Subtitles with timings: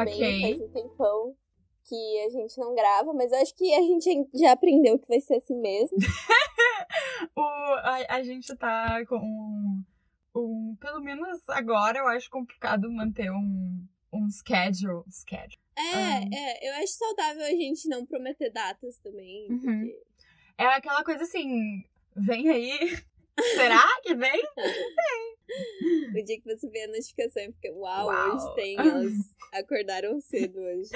[0.00, 0.18] oi, gente, tudo Ok.
[0.18, 0.58] bem?
[0.58, 1.36] Faz um tempão
[1.84, 5.36] que a gente não grava, mas acho que a gente já aprendeu que vai ser
[5.36, 5.96] assim mesmo.
[7.34, 9.84] O, a, a gente tá com um,
[10.34, 10.76] um.
[10.80, 15.02] Pelo menos agora eu acho complicado manter um, um schedule.
[15.10, 15.58] Schedule.
[15.76, 16.20] É, Ah.
[16.32, 19.58] é, eu acho saudável a gente não prometer datas também, Uhum.
[19.60, 20.02] porque...
[20.58, 21.84] É aquela coisa assim.
[22.16, 22.78] Vem aí.
[23.54, 24.42] Será que vem?
[26.10, 28.34] O dia que você vê a notificação e fica, uau, Uau.
[28.34, 29.12] hoje tem, elas
[29.52, 30.90] acordaram cedo hoje.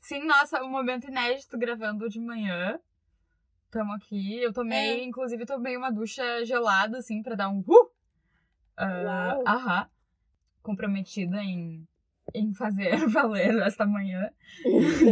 [0.00, 2.78] Sim, nossa, um momento inédito gravando de manhã.
[3.70, 4.40] Tamo aqui.
[4.42, 5.04] Eu tomei, É.
[5.04, 7.90] inclusive, tomei uma ducha gelada, assim, pra dar um uh!
[9.46, 9.88] Aham.
[10.62, 11.86] Comprometida em,
[12.34, 14.30] em fazer valer esta manhã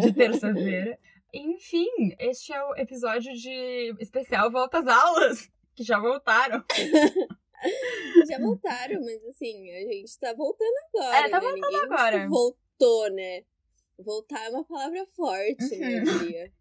[0.00, 0.98] de terça-feira.
[1.34, 6.64] Enfim, este é o episódio de especial Volta às Aulas, que já voltaram.
[8.28, 11.16] Já voltaram, mas assim, a gente tá voltando agora.
[11.16, 11.40] É, tá né?
[11.40, 12.18] voltando Ninguém, agora.
[12.20, 13.42] Tipo, voltou, né?
[13.98, 16.18] Voltar é uma palavra forte, né, eu Uhum.
[16.18, 16.52] diria.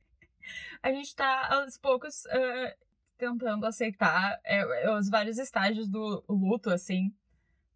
[0.82, 2.76] A gente tá, aos poucos, ah,
[3.18, 7.14] tentando aceitar é, os vários estágios do luto, assim.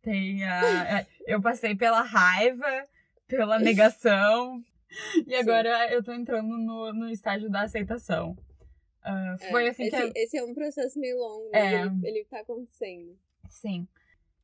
[0.01, 1.05] Tem a.
[1.27, 2.87] eu passei pela raiva,
[3.27, 4.63] pela negação,
[5.27, 8.37] e agora eu tô entrando no, no estágio da aceitação.
[9.01, 10.03] Ah, foi É, assim esse, que.
[10.03, 11.85] eu- esse é um processo meio longo, É.
[11.85, 13.17] mas ele, ele tá acontecendo.
[13.49, 13.87] Sim.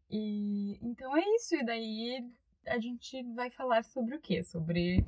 [0.09, 1.55] E então é isso.
[1.55, 2.25] E daí
[2.65, 4.44] a gente vai falar sobre o quê?
[4.44, 5.05] Sobre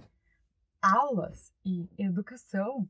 [0.81, 2.87] aulas e educação.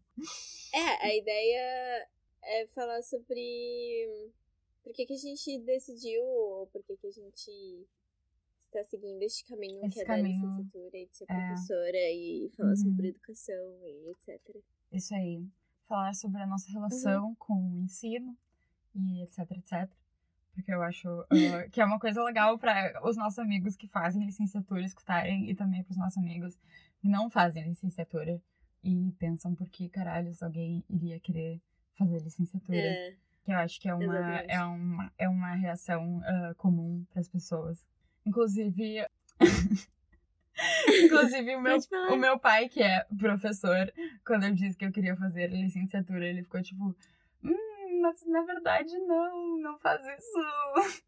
[0.73, 2.07] É, a ideia
[2.43, 4.31] é falar sobre
[4.83, 7.87] por que, que a gente decidiu, ou por que, que a gente
[8.59, 11.35] está seguindo este caminho Esse que é caminho, da licenciatura e de ser é.
[11.47, 12.75] professora e falar Uhum.
[12.75, 14.55] sobre educação e etc.
[14.91, 15.45] Isso aí.
[15.87, 18.35] Falar sobre a nossa relação com o ensino
[18.93, 19.89] e etc, etc.
[20.53, 21.27] Porque eu acho ah,
[21.71, 25.83] que é uma coisa legal para os nossos amigos que fazem licenciatura escutarem e também
[25.83, 26.57] para os nossos amigos
[26.99, 28.41] que não fazem licenciatura
[28.83, 31.61] e pensam por que caralhos alguém iria querer
[31.93, 32.77] fazer licenciatura.
[32.77, 33.15] É,
[33.45, 34.51] Que eu acho que é uma, Exatamente.
[34.51, 37.85] é uma, é uma reação ah, comum para as pessoas.
[38.25, 39.05] Inclusive.
[41.03, 41.77] Inclusive, o meu,
[42.11, 43.91] o meu pai, que é professor,
[44.25, 46.95] quando eu disse que eu queria fazer licenciatura, ele ficou tipo.
[47.43, 51.03] Hum, mas na verdade não, não faz isso.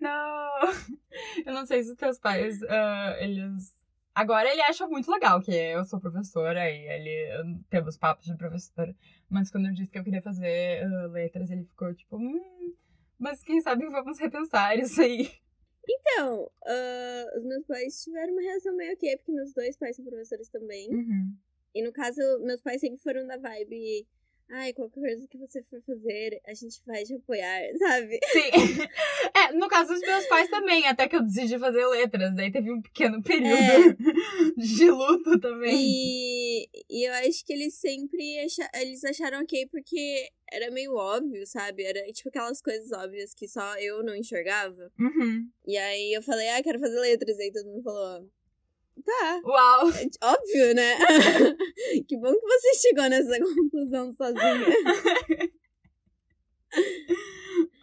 [0.00, 0.50] Não.
[1.44, 3.72] Eu não sei se os teus pais, ah, eles.
[4.14, 8.94] Agora ele acha muito legal que eu sou professora e ele temos papos de professora.
[9.28, 12.74] Mas quando eu disse que eu queria fazer ah, letras, ele ficou tipo, hum,
[13.18, 15.32] mas quem sabe vamos repensar isso aí.
[15.88, 20.04] Então, ah, os meus pais tiveram uma reação meio ok, porque meus dois pais são
[20.04, 20.88] professores também.
[20.94, 21.36] Uhum.
[21.74, 24.06] E no caso, meus pais sempre foram da vibe.
[24.50, 28.18] Ai, qualquer coisa que você for fazer, a gente vai te apoiar, sabe?
[28.32, 28.50] Sim.
[29.34, 32.34] É, no caso dos meus pais também, até que eu decidi fazer letras.
[32.34, 33.96] Daí teve um pequeno período É.
[34.56, 35.74] de luto também.
[35.74, 41.46] E, e eu acho que eles sempre acha, eles acharam ok porque era meio óbvio,
[41.46, 41.84] sabe?
[41.84, 44.92] Era tipo aquelas coisas óbvias que só eu não enxergava.
[44.98, 45.48] Uhum.
[45.66, 47.38] E aí eu falei, ah, quero fazer letras.
[47.38, 48.28] Aí todo mundo falou,
[49.04, 49.88] tá, Uau!
[49.90, 50.96] é óbvio, né?
[52.08, 54.66] que bom que você chegou nessa conclusão sozinha.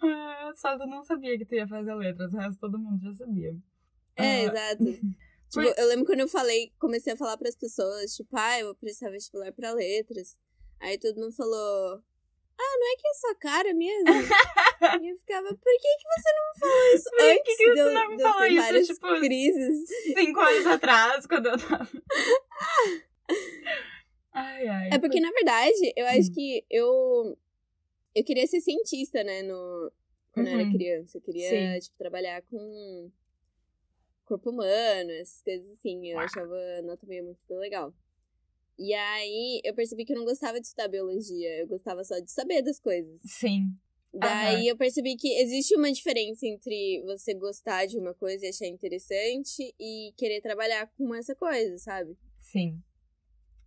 [0.01, 3.13] Ah, Só tu não sabia que tu ia fazer letras, o resto todo mundo já
[3.13, 3.55] sabia.
[4.15, 4.83] É, Ah, exato.
[5.49, 8.75] Tipo, eu lembro quando eu falei, comecei a falar pras pessoas, tipo, ah, eu vou
[8.75, 10.37] prestar vestibular pra letras.
[10.79, 12.03] Aí todo mundo falou,
[12.59, 14.09] ah, não é que é sua cara mesmo?
[15.01, 17.57] e eu ficava, por que, que você não me falou isso Por que antes?
[17.57, 19.89] que você de eu- não me falou isso, tipo, crises.
[20.13, 21.89] Cinco anos atrás, quando eu tava.
[24.31, 24.89] Ai, ai.
[24.93, 26.33] É porque, na verdade, eu acho Hum.
[26.33, 27.37] que eu.
[28.15, 29.41] Eu queria ser cientista, né?
[29.41, 29.91] No,
[30.31, 30.71] quando eu era Uhum.
[30.71, 31.17] criança.
[31.17, 31.79] Eu queria, Sim.
[31.79, 33.11] tipo, trabalhar com
[34.25, 36.07] corpo humano, essas coisas assim.
[36.11, 37.93] Eu achava a anatomia muito legal.
[38.79, 41.59] E aí eu percebi que eu não gostava de estudar biologia.
[41.59, 43.19] Eu gostava só de saber das coisas.
[43.25, 43.75] Sim.
[44.13, 48.65] Daí eu percebi que existe uma diferença entre você gostar de uma coisa e achar
[48.67, 52.17] interessante e querer trabalhar com essa coisa, sabe?
[52.37, 52.81] Sim.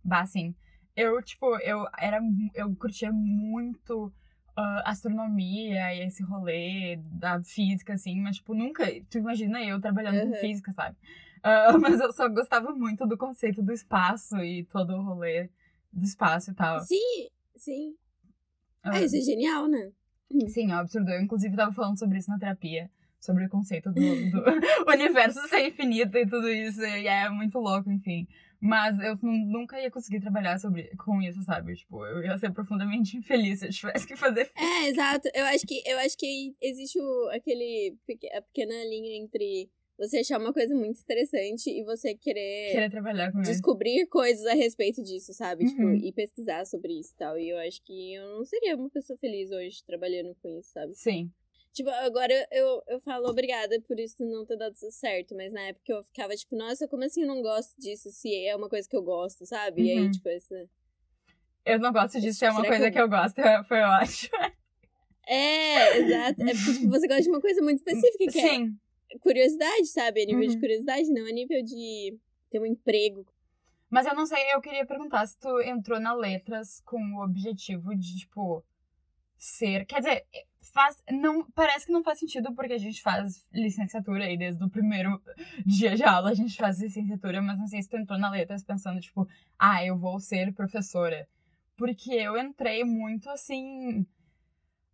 [0.03, 0.55] Bah, sim.
[0.95, 2.19] Eu, tipo, eu era.
[2.53, 4.11] Eu curtia muito
[4.55, 8.85] ah, astronomia e esse rolê da física, assim, mas, tipo, nunca.
[9.09, 10.41] Tu imagina eu trabalhando com Aham.
[10.41, 10.97] física, sabe?
[11.43, 15.49] Ah, mas eu só gostava muito do conceito do espaço e todo o rolê
[15.91, 16.79] do espaço e tal.
[16.81, 17.95] Sim, sim.
[18.81, 19.91] Ah, É, isso é genial, né?
[20.47, 21.11] Sim, é um absurdo.
[21.11, 22.89] Eu, inclusive, tava falando sobre isso na terapia.
[23.19, 24.43] Sobre o conceito do, do
[24.91, 26.81] universo ser infinito e tudo isso.
[26.81, 28.27] E é muito louco, enfim.
[28.59, 31.75] Mas eu nu- nunca ia conseguir trabalhar sobre, com isso, sabe?
[31.75, 34.49] Tipo, eu ia ser profundamente infeliz se eu tivesse que fazer.
[34.57, 35.29] É, exato.
[35.33, 37.95] Eu acho que, eu acho que existe o, aquele,
[38.35, 39.69] a pequena linha entre
[40.07, 44.07] você achar uma coisa muito interessante e você querer, querer trabalhar com descobrir ele.
[44.07, 45.65] coisas a respeito disso, sabe?
[45.65, 45.95] Tipo, uhum.
[45.95, 47.37] Tipo, e pesquisar sobre isso e tal.
[47.37, 50.93] E eu acho que eu não seria uma pessoa feliz hoje trabalhando com isso, sabe?
[50.93, 51.31] Sim.
[51.73, 55.91] Tipo, agora eu, eu falo obrigada por isso não ter dado certo, mas na época
[55.91, 58.95] eu ficava tipo, nossa, como assim eu não gosto disso se é uma coisa que
[58.95, 59.81] eu gosto, sabe?
[59.81, 59.87] Uhum.
[59.87, 60.11] E aí, uhum.
[60.11, 60.69] tipo, essa.
[61.65, 63.09] Eu não gosto disso, é uma coisa que eu...
[63.09, 64.37] que eu gosto, foi ótimo.
[65.27, 66.41] É, exato.
[66.43, 68.65] É porque tipo, você gosta de uma coisa muito específica, que é Sim.
[68.65, 68.83] é
[69.19, 70.23] curiosidade, sabe?
[70.23, 70.49] A nível Uhum.
[70.49, 72.17] de curiosidade, não a nível de
[72.49, 73.25] ter um emprego.
[73.89, 77.95] Mas eu não sei, eu queria perguntar se tu entrou na letras com o objetivo
[77.95, 78.63] de, tipo,
[79.37, 79.85] ser.
[79.85, 80.25] Quer dizer,
[80.73, 81.03] faz.
[81.11, 85.21] Não, parece que não faz sentido porque a gente faz licenciatura aí desde o primeiro
[85.65, 88.63] dia de aula a gente faz licenciatura, mas não sei se tu entrou na letras
[88.63, 89.27] pensando, tipo,
[89.59, 91.27] ah, eu vou ser professora.
[91.75, 94.05] Porque eu entrei muito assim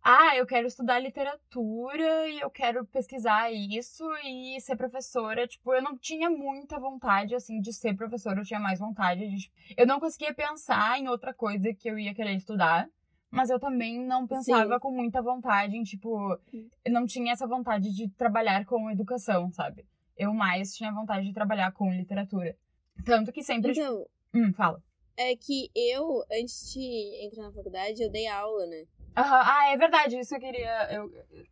[0.02, 5.46] ah, eu quero estudar literatura e eu quero pesquisar isso e ser professora.
[5.46, 9.52] Tipo, eu não tinha muita vontade, assim, de ser professora, eu tinha mais vontade de.
[9.76, 12.88] Eu não conseguia pensar em outra coisa que eu ia querer estudar,
[13.30, 14.80] mas eu também não pensava Sim.
[14.80, 16.38] com muita vontade em, tipo,
[16.84, 19.86] eu não tinha essa vontade de trabalhar com educação, sabe?
[20.16, 22.56] Eu mais tinha vontade de trabalhar com literatura.
[23.04, 23.72] Tanto que sempre.
[23.72, 24.06] Então.
[24.34, 24.82] Hum, fala.
[25.16, 28.86] É que eu, antes de entrar na faculdade, eu dei aula, né?
[29.16, 29.24] Uhum.
[29.24, 30.88] Ah, é verdade, isso eu queria.
[30.92, 31.10] Eu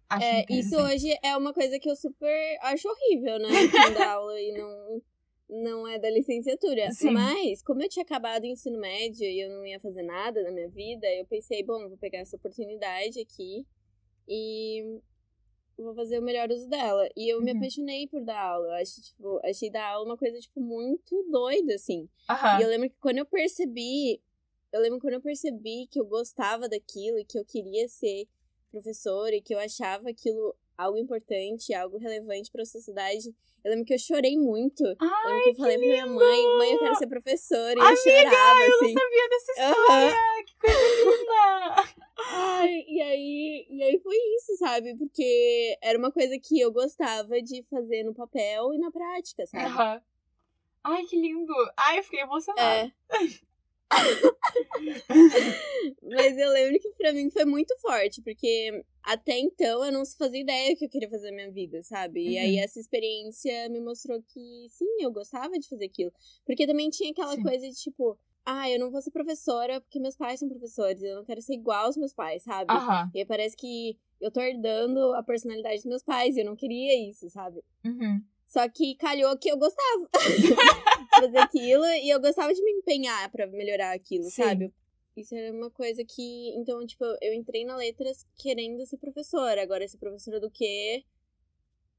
[0.09, 3.49] acho é, isso hoje é uma coisa que eu super acho horrível, né?
[3.97, 5.03] dar aula e não,
[5.49, 6.91] não é da licenciatura.
[6.93, 7.11] Sim.
[7.11, 10.51] Mas, como eu tinha acabado o ensino médio e eu não ia fazer nada na
[10.51, 13.67] minha vida, eu pensei, bom, vou pegar essa oportunidade aqui
[14.29, 15.01] e
[15.77, 17.09] vou fazer o melhor uso dela.
[17.17, 17.45] E eu uhum.
[17.45, 18.67] me apaixonei por dar aula.
[18.67, 22.09] Eu acho, tipo, achei dar aula uma coisa, tipo, muito doida, assim.
[22.29, 22.61] Uhum.
[22.61, 24.21] E eu lembro que quando eu percebi
[24.73, 28.27] eu lembro quando eu percebi que eu gostava daquilo e que eu queria ser
[28.71, 33.35] professora e que eu achava aquilo algo importante, algo relevante para a sociedade.
[33.65, 34.85] Eu lembro que eu chorei muito.
[35.01, 37.75] Ai, eu lembro que eu falei pra minha mãe, mãe, eu quero ser professora.
[37.75, 38.95] E Amiga, eu chorava, eu assim.
[38.95, 40.15] não sabia dessa história.
[40.15, 40.45] Uhum.
[40.45, 41.99] Que coisa linda.
[42.31, 44.97] Ai, e aí, e aí foi isso, sabe?
[44.97, 49.65] Porque era uma coisa que eu gostava de fazer no papel e na prática, sabe?
[49.65, 50.01] Uhum.
[50.85, 51.53] Ai, que lindo.
[51.77, 52.93] Ai, eu fiquei emocionada.
[53.11, 53.19] É.
[56.03, 60.41] Mas eu lembro que pra mim foi muito forte, porque até então eu não fazia
[60.41, 62.33] ideia que eu queria fazer na minha vida, sabe?
[62.33, 62.63] E aí Uhum.
[62.63, 66.13] essa experiência me mostrou que sim, eu gostava de fazer aquilo.
[66.45, 67.43] Porque também tinha aquela Sim.
[67.43, 71.17] coisa de tipo, ah, eu não vou ser professora porque meus pais são professores, eu
[71.17, 72.73] não quero ser igual aos meus pais, sabe?
[72.73, 73.11] Aham.
[73.15, 76.57] E aí parece que eu tô herdando a personalidade dos meus pais e eu não
[76.57, 77.63] queria isso, sabe?
[77.85, 78.23] Uhum.
[78.49, 80.09] Só que calhou que eu gostava de
[81.21, 84.43] fazer aquilo e eu gostava de me empenhar pra melhorar aquilo, Sim.
[84.43, 84.75] sabe?
[85.15, 86.55] Isso era uma coisa que.
[86.57, 89.63] Então, tipo, eu entrei na letras querendo ser professora.
[89.63, 91.05] Agora, ser professora do quê?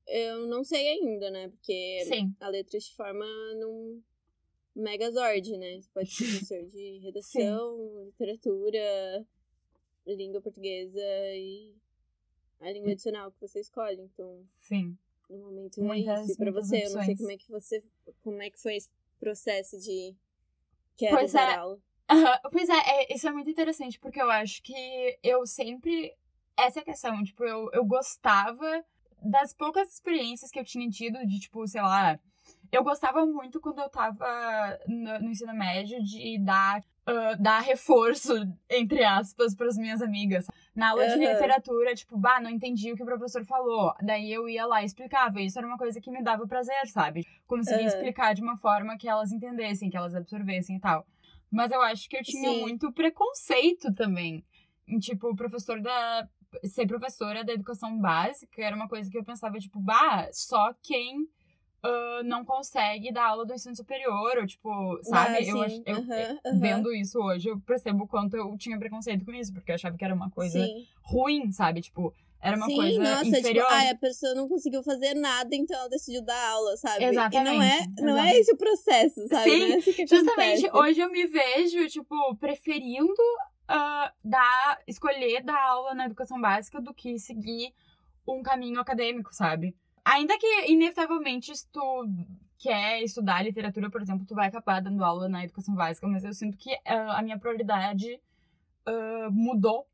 [0.07, 1.49] Eu não sei ainda, né?
[1.49, 2.33] Porque Sim.
[2.39, 3.25] a letras te forma
[3.59, 4.01] num
[4.75, 5.79] megazord, né?
[5.79, 9.27] Você pode ser professor de redação, literatura,
[10.07, 10.99] língua portuguesa
[11.35, 11.75] e
[12.59, 14.01] a língua adicional que você escolhe.
[14.01, 14.97] Então, Sim.
[15.29, 16.35] No momento Muitas- é isso.
[16.37, 17.17] Pra muitas você, eu não sei opções.
[17.19, 17.83] como é que você.
[18.23, 20.15] Como é que foi esse processo de
[20.97, 21.55] quero Pois dar é.
[21.55, 21.79] aula.
[22.09, 26.13] Aham, Pois é, é, isso é muito interessante, porque eu acho que eu sempre.
[26.57, 28.83] Essa é a questão, tipo, eu, eu gostava
[29.21, 32.19] das poucas experiências que eu tinha tido de, tipo, sei lá.
[32.71, 38.33] Eu gostava muito quando eu tava no, no ensino médio de dar, ah, dar reforço,
[38.69, 40.45] entre aspas, pras minhas amigas.
[40.75, 41.33] Na aula de Aham.
[41.33, 43.93] literatura, tipo, bah, não entendi o que o professor falou.
[44.01, 45.41] Daí eu ia lá e explicava.
[45.41, 47.25] Isso era uma coisa que me dava prazer, sabe?
[47.47, 47.87] Conseguir Aham.
[47.87, 51.05] explicar de uma forma que elas entendessem, que elas absorvessem e tal.
[51.51, 52.59] Mas eu acho que eu tinha Sim.
[52.59, 54.45] muito preconceito também.
[54.99, 56.27] Tipo, professor da.
[56.63, 61.27] Ser professora da educação básica era uma coisa que eu pensava, tipo, bah, só quem
[61.81, 65.37] ah, não consegue dar aula do ensino superior, ou tipo, sabe?
[65.37, 66.59] Ah, eu, eu, aham.
[66.59, 69.97] vendo isso hoje, eu percebo o quanto eu tinha preconceito com isso, porque eu achava
[69.97, 70.85] que era uma coisa Sim.
[71.01, 71.81] ruim, sabe?
[71.81, 73.65] Tipo, era uma Sim, coisa nossa, inferior.
[73.65, 77.05] tipo, a pessoa não conseguiu fazer nada, então ela decidiu dar aula, sabe?
[77.05, 79.49] Exatamente, E não é, não é esse o processo, sabe?
[79.49, 83.13] Sim, é Justamente, hoje eu me vejo, tipo, preferindo
[83.67, 87.73] ah, dar, escolher dar aula na educação básica do que seguir
[88.27, 89.75] um caminho acadêmico, sabe?
[90.05, 92.07] Ainda que, inevitavelmente, se tu
[92.57, 96.33] quer estudar literatura, por exemplo, tu vai acabar dando aula na educação básica, mas eu
[96.33, 98.19] sinto que ah, a minha prioridade
[98.85, 99.87] ah, mudou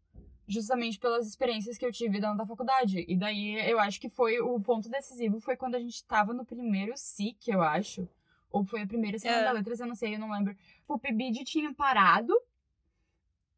[0.47, 3.03] justamente pelas experiências que eu tive dentro da faculdade.
[3.07, 6.45] E daí eu acho que foi o ponto decisivo foi quando a gente tava no
[6.45, 8.07] primeiro SIC, eu acho.
[8.51, 9.43] Ou foi a primeira semana É.
[9.45, 10.55] da letras, eu não sei, eu não lembro.
[10.87, 12.33] O PIBID tinha parado.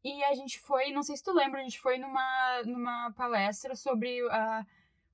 [0.02, 3.74] E a gente foi, não sei se tu lembra, a gente foi numa, numa palestra
[3.76, 4.64] sobre a,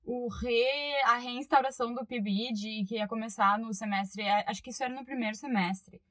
[0.05, 4.23] o re, a reinstauração do PIBID, que ia começar no semestre.
[4.45, 6.01] Acho que isso era no primeiro semestre.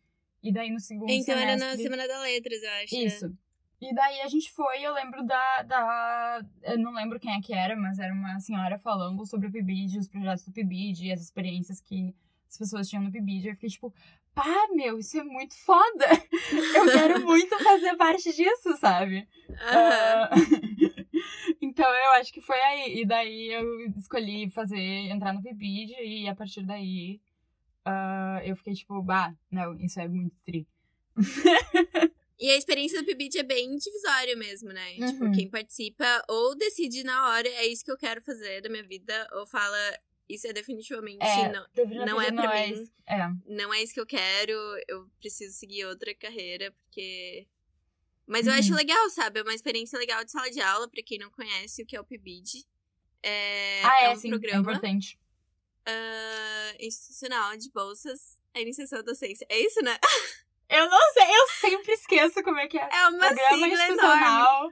[0.43, 1.51] E daí no segundo então semestre.
[1.51, 2.95] era na Semana da Letras, eu acho.
[2.95, 3.03] né?
[3.03, 3.39] Isso.
[3.81, 6.41] E daí a gente foi, eu lembro da, da.
[6.63, 9.99] Eu não lembro quem é que era, mas era uma senhora falando sobre o PIBID,
[9.99, 12.15] os projetos do PIBID, as experiências que
[12.49, 13.49] as pessoas tinham no PIBID.
[13.49, 13.93] Eu fiquei tipo,
[14.35, 16.07] pá, meu, isso é muito foda!
[16.75, 19.29] Eu quero muito fazer parte disso, sabe?
[19.51, 20.29] Aham.
[20.31, 20.31] Ah,
[21.75, 23.01] então eu acho que foi aí.
[23.01, 27.21] E daí eu escolhi fazer, entrar no PIBID e a partir daí
[27.85, 30.67] ah, eu fiquei tipo, bah, não, isso é muito tri.
[32.37, 34.95] E a experiência do PIBID é bem divisória mesmo, né?
[34.95, 35.33] Tipo, Uhum.
[35.33, 39.29] quem participa ou decide na hora, é isso que eu quero fazer da minha vida,
[39.35, 39.79] ou fala,
[40.29, 42.91] isso é definitivamente É, não, deveria não é pra é mim.
[43.07, 43.19] É.
[43.47, 44.53] não é isso que eu quero,
[44.89, 47.47] eu preciso seguir outra carreira, porque.
[48.27, 48.77] Mas eu acho Uhum.
[48.77, 49.41] legal, sabe?
[49.41, 52.01] É uma experiência legal de sala de aula, pra quem não conhece o que é
[52.01, 52.65] o PIBID.
[53.23, 55.19] É, ah, é, é um sim, é programa importante.
[55.87, 59.47] ah, institucional de bolsas à iniciação à docência.
[59.51, 59.99] É isso, né?
[60.69, 62.89] Eu não sei, eu sempre esqueço como é que é.
[62.91, 63.83] É uma Programa sigla enorme.
[63.83, 64.71] institucional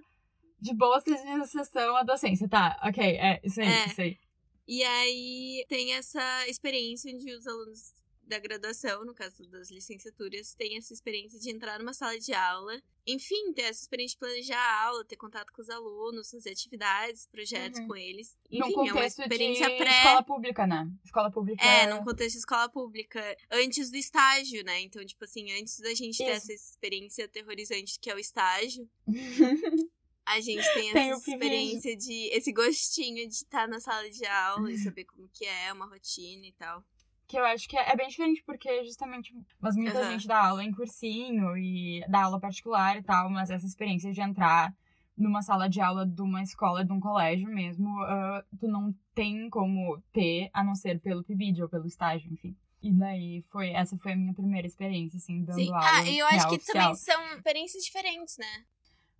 [0.61, 2.49] de bolsa de iniciação à docência.
[2.49, 3.87] Tá, ok, é, isso aí, É.
[3.87, 4.19] isso aí.
[4.67, 7.93] E aí tem essa experiência onde os alunos
[8.23, 12.81] da graduação, no caso das licenciaturas, têm essa experiência de entrar numa sala de aula.
[13.07, 17.27] Enfim, ter essa experiência de planejar a aula, ter contato com os alunos, fazer atividades,
[17.27, 17.89] projetos Uhum.
[17.89, 18.37] com eles.
[18.51, 19.91] Num Enfim, é uma experiência de pré.
[19.91, 20.89] escola pública, né?
[21.05, 21.65] Escola pública.
[21.65, 24.81] É, num contexto de escola pública, antes do estágio, né?
[24.81, 26.53] Então, tipo assim, antes da gente ter Isso.
[26.53, 28.89] essa experiência aterrorizante que é o estágio,
[30.25, 32.29] a gente tem, Tem essa experiência de.
[32.33, 36.47] esse gostinho de estar na sala de aula e saber como que é, uma rotina
[36.47, 36.85] e tal.
[37.33, 39.35] Que eu acho que é, é bem diferente, porque justamente.
[39.59, 40.11] Mas muita Aham.
[40.11, 44.21] gente dá aula em cursinho e dá aula particular e tal, mas essa experiência de
[44.21, 44.75] entrar
[45.17, 49.49] numa sala de aula de uma escola, de um colégio mesmo, ah, tu não tem
[49.49, 52.55] como ter, a não ser pelo PIBID ou pelo estágio, enfim.
[52.83, 55.73] E daí foi, essa foi a minha primeira experiência, assim, dando Sim.
[55.73, 55.87] aula.
[55.87, 56.83] Ah, e eu acho que oficial.
[56.83, 58.65] também são experiências diferentes, né?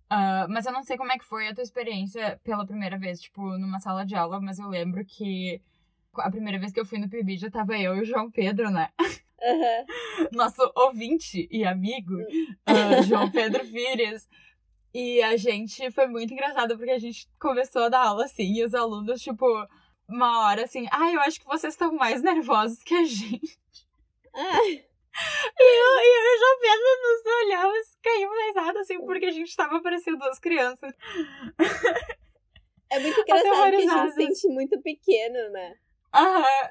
[0.07, 3.19] Ah, mas eu não sei como é que foi a tua experiência pela primeira vez,
[3.21, 5.59] tipo, numa sala de aula, mas eu lembro que
[6.17, 8.69] a primeira vez que eu fui no PIB já tava eu e o João Pedro,
[8.69, 8.89] né?
[10.31, 12.15] Nosso ouvinte e amigo,
[12.65, 14.27] ah, João Pedro Pires.
[14.93, 18.63] E a gente foi muito engraçado porque a gente começou a dar aula assim, e
[18.63, 19.45] os alunos, tipo,
[20.07, 23.57] uma hora assim, ah, eu acho que vocês estão mais nervosos que a gente.
[24.35, 24.59] Ah,
[25.55, 29.25] E eu, e eu e o João Pedro nos olhamos, caímos na risada, assim, porque
[29.25, 30.91] a gente tava parecendo duas crianças.
[32.89, 35.75] é muito engraçado que a gente se sente muito pequeno, né?
[36.13, 36.69] Aham.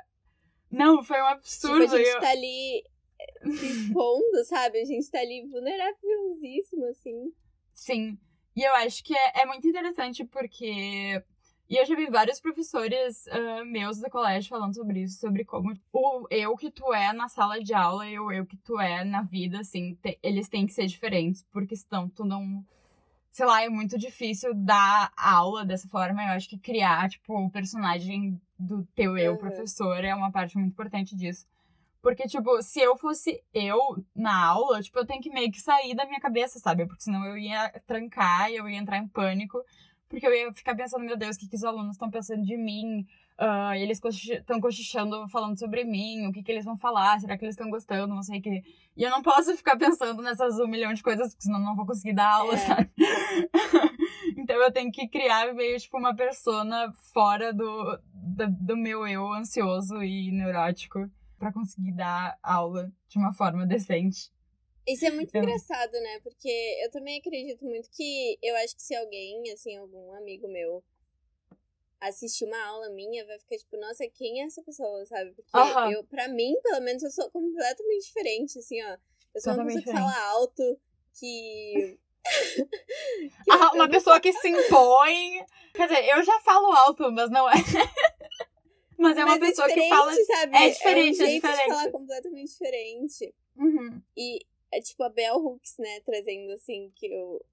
[0.71, 1.83] Não, foi um Tipo, absurdo.
[1.85, 2.83] a gente eu- tá ali
[3.21, 4.81] eh, se expondo, sabe?
[4.81, 7.33] A gente tá ali vulnerabilzíssimo, assim.
[7.75, 8.19] Sim.
[8.57, 11.23] E eu acho que é, é muito interessante porque.
[11.71, 15.73] E eu já vi vários professores ah, meus do colégio falando sobre isso, sobre como
[15.93, 19.05] o eu que tu é na sala de aula e o eu que tu é
[19.05, 22.63] na vida, assim, te- eles têm que ser diferentes, porque senão tu não.
[23.33, 26.23] Sei lá, é muito difícil dar aula dessa forma.
[26.23, 29.39] Eu acho que criar, tipo, o personagem do teu eu Uhum.
[29.39, 31.47] professor é uma parte muito importante disso.
[32.03, 33.79] Porque, tipo, se eu fosse eu
[34.15, 36.85] na aula, tipo, eu tenho que meio que sair da minha cabeça, sabe?
[36.85, 39.65] Porque senão eu ia trancar e eu ia entrar em pânico.
[40.11, 42.57] Porque eu ia ficar pensando, meu Deus, o que, que os alunos estão pensando de
[42.57, 43.07] mim?
[43.45, 47.45] Ah, eles estão cochichando, falando sobre mim, o que, que eles vão falar, será que
[47.45, 48.63] eles estão gostando, não sei o que.
[48.97, 51.85] E eu não posso ficar pensando nessas um milhão de coisas, porque senão não vou
[51.85, 52.57] conseguir dar aula, É.
[52.59, 52.91] sabe?
[54.37, 59.27] então eu tenho que criar meio, tipo, uma persona fora do, do, do meu eu
[59.33, 64.31] ansioso e neurótico pra conseguir dar aula de uma forma decente.
[64.87, 66.21] Isso é muito Eu- engraçado, né?
[66.23, 66.49] Porque
[66.85, 70.83] eu também acredito muito que eu acho que se alguém, assim, algum amigo meu
[72.09, 75.33] assistir uma aula minha, vai ficar tipo, nossa, quem é essa pessoa, sabe?
[75.33, 75.93] Porque Aham.
[75.93, 78.97] eu, pra mim, pelo menos, eu sou completamente diferente, assim, ó.
[79.35, 80.79] Eu sou uma pessoa que fala alto,
[81.19, 81.99] que.
[83.45, 85.45] que Ah, uma pessoa que se impõe.
[85.75, 87.55] Quer dizer, eu já falo alto, mas não é.
[88.99, 90.15] mas é uma Mas pessoa que diferente, fala.
[90.25, 90.57] Sabe?
[90.57, 91.63] é diferente, é é um jeito diferente.
[91.63, 93.35] de falar completamente diferente.
[93.57, 94.03] Uhum.
[94.17, 94.39] E
[94.73, 97.45] é tipo a Bell Hooks, né, trazendo assim, que eu,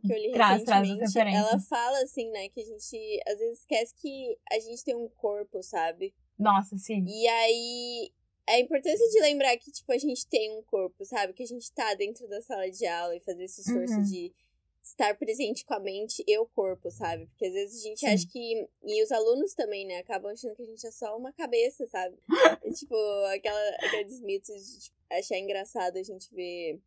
[0.00, 1.12] que eu li Traz- traz recentemente.
[1.14, 1.52] referências.
[1.52, 5.08] ela fala assim, né, que a gente às vezes esquece que a gente tem um
[5.08, 6.14] corpo, sabe?
[6.38, 7.04] Nossa, sim.
[7.06, 8.12] E aí
[8.46, 11.32] a importância de lembrar que, tipo, a gente tem um corpo, sabe?
[11.32, 14.02] Que a gente tá dentro da sala de aula e fazer esse esforço Uhum.
[14.02, 14.34] de
[14.82, 17.24] estar presente com a mente e o corpo, sabe?
[17.28, 18.06] Porque às vezes a gente Sim.
[18.06, 18.68] acha que.
[18.84, 19.96] E os alunos também, né?
[19.98, 22.18] Acabam achando que a gente é só uma cabeça, sabe?
[22.78, 22.94] Tipo,
[23.34, 26.78] aquela, aqueles mitos de tipo, achar engraçado a gente ver.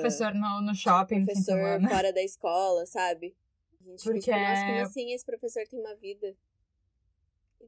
[0.00, 1.88] Professor no, no shopping no fim de professor semana.
[1.88, 3.34] fora da escola, sabe?
[3.80, 6.34] A gente Porque fica tipo, nossa, é- como assim esse professor tem uma vida?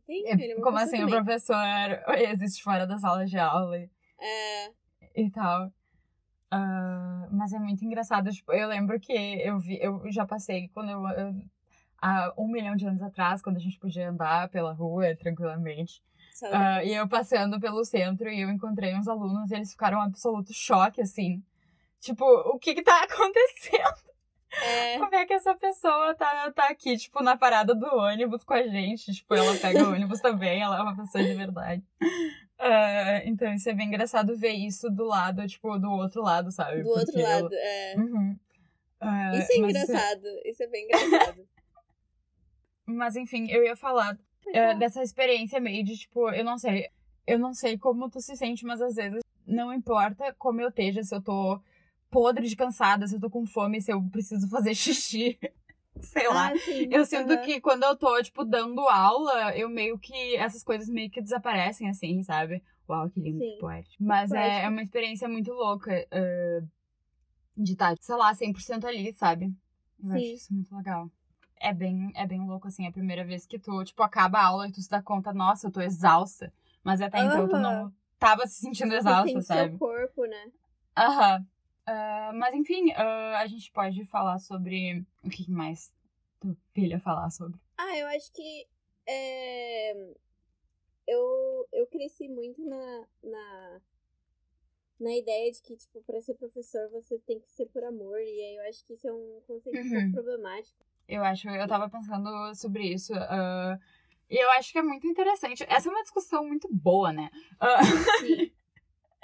[0.06, 1.14] Tem, é, ele é como assim o também.
[1.24, 1.56] professor
[2.18, 4.70] existe fora da sala de aula e, É,
[5.16, 5.72] e tal.
[6.50, 8.30] Ah, mas é muito engraçado.
[8.30, 11.34] Tipo, eu lembro que eu vi, eu já passei quando eu, eu-
[12.00, 16.02] há um milhão de anos atrás, quando a gente podia andar pela rua tranquilamente.
[16.52, 20.04] Ah, e eu passando pelo centro e eu encontrei uns alunos e eles ficaram em
[20.06, 21.42] absoluto choque, assim.
[22.04, 24.04] Tipo, o que que tá acontecendo?
[24.62, 28.52] É, Como é que essa pessoa tá, tá aqui, tipo, na parada do ônibus com
[28.52, 29.12] a gente?
[29.12, 31.82] Tipo, ela pega o ônibus também, ela é uma pessoa de verdade.
[32.58, 36.82] Ah, então, isso é bem engraçado ver isso do lado, tipo, do outro lado, sabe?
[36.82, 37.94] do outro Porque lado, ela- é.
[37.96, 38.38] Uhum.
[39.00, 41.48] Ah, Isso é mas engraçado, isso é bem engraçado.
[42.86, 44.16] Mas enfim, eu ia falar
[44.48, 46.88] é, dessa experiência meio de, tipo, eu não sei.
[47.26, 51.02] Eu não sei como tu se sente, mas às vezes não importa como eu esteja,
[51.02, 51.58] se eu tô
[52.14, 55.36] podre de cansada, se eu tô com fome, se eu preciso fazer xixi.
[56.00, 56.52] sei lá.
[56.52, 56.88] Ah, sim.
[56.92, 60.36] Eu sinto que quando eu tô, tipo, dando aula, eu meio que.
[60.36, 62.62] Essas coisas meio que desaparecem, assim, sabe?
[62.88, 63.50] Uau, que lindo, Sim.
[63.52, 64.04] que poético.
[64.04, 66.62] Mas é, é uma experiência muito louca eh,
[67.56, 69.52] de estar, sei lá, 100% ali, sabe?
[70.02, 70.34] Eu acho Sim.
[70.34, 71.10] isso muito legal.
[71.56, 74.68] É bem, é bem louco, assim, a primeira vez que tu, tipo, acaba a aula
[74.68, 76.52] e tu se dá conta, nossa, eu tô exausta.
[76.82, 79.70] Mas até então tu não tava se sentindo exausta, sabe?
[79.70, 80.52] seu corpo, né?
[80.96, 81.46] Aham.
[81.86, 85.04] Ah, mas enfim, ah, a gente pode falar sobre.
[85.22, 85.94] O que mais
[86.40, 87.60] tu pilha falar sobre?
[87.76, 88.66] Ah, eu acho que
[89.06, 89.92] é,
[91.06, 93.80] eu, eu cresci muito na, na,
[95.00, 98.18] na ideia de que, tipo, pra ser professor você tem que ser por amor.
[98.20, 99.90] E aí eu acho que isso é um conceito um Uhum.
[100.12, 100.84] pouco problemático.
[101.06, 103.12] Eu acho, eu tava pensando sobre isso.
[103.14, 103.78] ah,
[104.30, 105.64] e eu acho que é muito interessante.
[105.68, 107.30] Essa é uma discussão muito boa, né?
[107.60, 107.82] Ah,
[108.20, 108.50] Sim.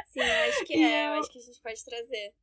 [0.07, 1.07] Sim, eu acho que é.
[1.09, 2.35] Eu eu- acho que a gente pode trazer.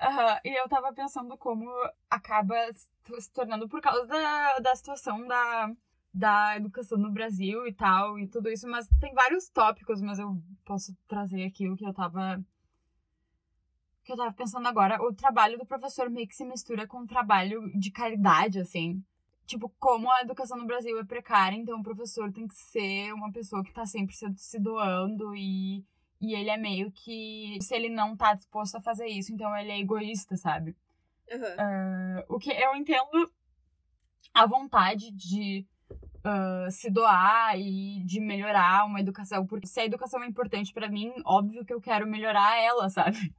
[0.00, 1.68] Aham, e eu tava pensando como
[2.08, 5.72] acaba se tornando por causa da, da situação da,
[6.14, 10.40] da educação no Brasil e tal, e tudo isso, mas tem vários tópicos, mas eu
[10.64, 12.40] posso trazer aqui o que eu tava.
[14.04, 15.02] que eu tava pensando agora.
[15.02, 19.02] O trabalho do professor meio que se mistura com o trabalho de caridade, assim.
[19.46, 23.32] Tipo, como a educação no Brasil é precária, então o professor tem que ser uma
[23.32, 25.84] pessoa que tá sempre se, se doando e
[26.20, 27.58] e ele é meio que.
[27.60, 30.76] Se ele não tá disposto a fazer isso, então ele é egoísta, sabe?
[31.30, 31.56] Aham.
[31.58, 33.30] Ah, o que eu entendo
[34.34, 35.66] a vontade de
[36.24, 39.46] ah, se doar e de melhorar uma educação.
[39.46, 43.34] Porque se a educação é importante pra mim, óbvio que eu quero melhorar ela, sabe?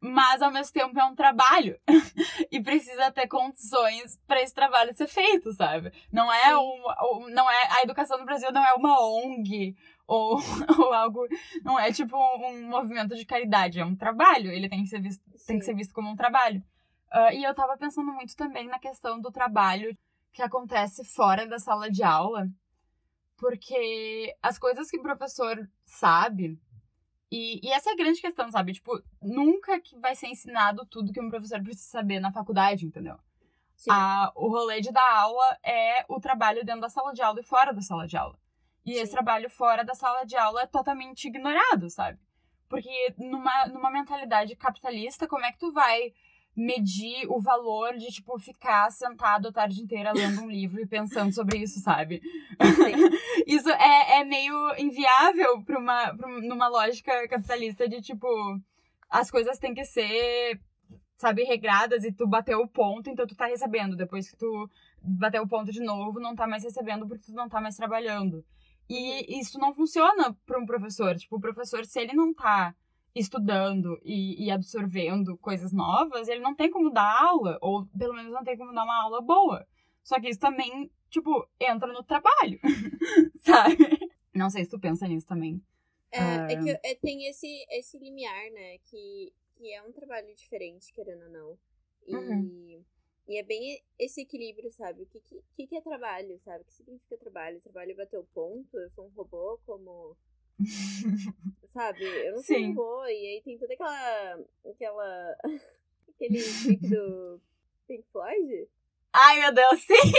[0.00, 1.78] Mas ao mesmo tempo é um trabalho.
[2.50, 5.92] e precisa ter condições pra esse trabalho ser feito, sabe?
[6.12, 10.38] Não é um, não é a educação no Brasil não é uma ONG ou,
[10.78, 11.28] ou algo,
[11.62, 15.22] não é tipo um, movimento de caridade, é um trabalho, ele tem que ser visto,
[15.46, 16.62] tem que ser visto como um trabalho.
[17.10, 19.96] Ah, e eu tava pensando muito também na questão do trabalho
[20.32, 22.48] que acontece fora da sala de aula,
[23.36, 26.58] porque as coisas que o professor sabe
[27.30, 28.72] e, e essa é a grande questão, sabe?
[28.72, 33.18] Tipo, nunca que vai ser ensinado tudo que um professor precisa saber na faculdade, entendeu?
[33.76, 33.90] Sim.
[33.92, 37.44] A, o rolê de dar aula é o trabalho dentro da sala de aula e
[37.44, 38.38] fora da sala de aula.
[38.84, 39.00] E Sim.
[39.00, 42.18] esse trabalho fora da sala de aula é totalmente ignorado, sabe?
[42.68, 46.12] Porque numa, numa mentalidade capitalista, como é que tu vai
[46.60, 51.32] medir o valor de, tipo, ficar sentado a tarde inteira lendo um livro e pensando
[51.32, 52.20] sobre isso, sabe?
[53.46, 58.26] Isso é, é meio inviável pra uma, pra um- numa lógica capitalista de, tipo,
[59.08, 60.60] as coisas têm que ser,
[61.16, 63.94] sabe, regradas e tu bateu o ponto, então tu tá recebendo.
[63.96, 64.68] Depois que tu
[65.00, 68.44] bateu o ponto de novo, não tá mais recebendo porque tu não tá mais trabalhando.
[68.90, 71.14] E isso não funciona pra um professor.
[71.16, 72.74] Tipo, o professor, se ele não tá
[73.14, 78.32] estudando e, e absorvendo coisas novas, ele não tem como dar aula, ou pelo menos
[78.32, 79.66] não tem como dar uma aula boa.
[80.02, 82.58] Só que isso também, tipo, entra no trabalho,
[83.44, 83.76] sabe?
[84.34, 85.62] Não sei se tu pensa nisso também.
[86.10, 86.46] É, Ah.
[86.50, 88.78] é que é, tem esse, esse limiar, né?
[88.84, 91.58] Que, que é um trabalho diferente, querendo ou não.
[92.06, 92.84] E, Uhum.
[93.28, 95.02] e é bem esse equilíbrio, sabe?
[95.02, 96.62] O que, que, que que é trabalho, sabe?
[96.62, 97.60] O que significa trabalho?
[97.60, 98.74] Trabalho é bater o ponto?
[98.78, 100.16] Eu sou um robô como.
[101.66, 102.04] Sabe?
[102.04, 102.74] Eu não sou Sim.
[102.74, 103.04] robô.
[103.04, 104.44] E aí tem toda aquela.
[104.66, 105.36] aquela.
[106.08, 107.40] aquele clipe do
[107.86, 108.68] Pink Floyd.
[109.12, 110.12] Ai, meu Deus, sim!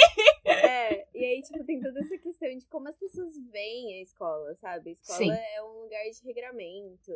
[0.45, 4.55] É, e aí, tipo, tem toda essa questão de como as pessoas veem a escola,
[4.55, 4.89] sabe?
[4.89, 5.31] A escola Sim.
[5.31, 7.11] é um lugar de regramento,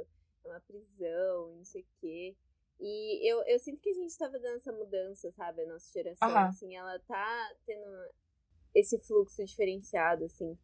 [0.45, 2.35] é uma prisão, não sei o quê.
[2.79, 5.63] E eu, eu sinto que a gente tava dando essa mudança, sabe?
[5.63, 7.87] A nossa geração, assim, ela tá tendo
[8.75, 10.57] esse fluxo diferenciado, assim,